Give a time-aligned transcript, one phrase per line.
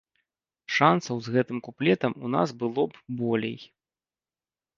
[0.75, 3.59] Шанцаў з гэтым куплетам у нас было б болей.